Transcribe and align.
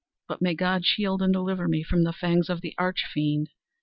But 0.27 0.41
may 0.41 0.55
God 0.55 0.83
shield 0.83 1.21
and 1.21 1.31
deliver 1.31 1.67
me 1.67 1.83
from 1.83 2.05
the 2.05 2.11
fangs 2.11 2.49
of 2.49 2.61
the 2.61 2.73
Arch 2.75 3.05
Fiend! 3.13 3.51